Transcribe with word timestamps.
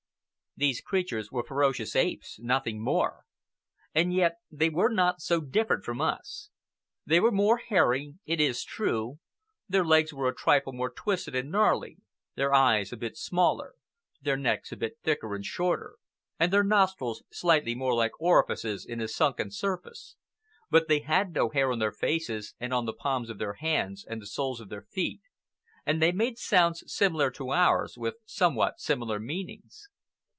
These 0.57 0.81
creatures 0.81 1.31
were 1.31 1.43
ferocious 1.45 1.95
apes, 1.95 2.37
nothing 2.37 2.83
more. 2.83 3.23
And 3.95 4.13
yet 4.13 4.35
they 4.51 4.69
were 4.69 4.89
not 4.89 5.21
so 5.21 5.39
different 5.39 5.85
from 5.85 6.01
us. 6.01 6.49
They 7.05 7.21
were 7.21 7.31
more 7.31 7.55
hairy, 7.59 8.15
it 8.25 8.41
is 8.41 8.65
true; 8.65 9.19
their 9.69 9.85
legs 9.85 10.13
were 10.13 10.27
a 10.27 10.35
trifle 10.35 10.73
more 10.73 10.89
twisted 10.89 11.35
and 11.35 11.49
gnarly, 11.51 11.99
their 12.35 12.53
eyes 12.53 12.91
a 12.91 12.97
bit 12.97 13.15
smaller, 13.15 13.75
their 14.21 14.35
necks 14.35 14.73
a 14.73 14.75
bit 14.75 14.97
thicker 15.05 15.33
and 15.35 15.45
shorter, 15.45 15.95
and 16.37 16.51
their 16.51 16.65
nostrils 16.65 17.23
slightly 17.31 17.73
more 17.73 17.93
like 17.95 18.11
orifices 18.19 18.85
in 18.85 18.99
a 18.99 19.07
sunken 19.07 19.51
surface; 19.51 20.17
but 20.69 20.89
they 20.89 20.99
had 20.99 21.31
no 21.31 21.47
hair 21.47 21.71
on 21.71 21.79
their 21.79 21.93
faces 21.93 22.55
and 22.59 22.73
on 22.73 22.83
the 22.85 22.93
palms 22.93 23.29
of 23.29 23.37
their 23.37 23.53
hands 23.53 24.03
and 24.05 24.21
the 24.21 24.27
soles 24.27 24.59
of 24.59 24.67
their 24.67 24.83
feet, 24.83 25.21
and 25.85 26.01
they 26.01 26.11
made 26.11 26.37
sounds 26.37 26.83
similar 26.87 27.31
to 27.31 27.53
ours 27.53 27.97
with 27.97 28.15
somewhat 28.25 28.81
similar 28.81 29.17
meanings. 29.17 29.87